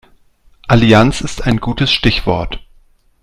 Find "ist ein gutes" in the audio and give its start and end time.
1.21-1.91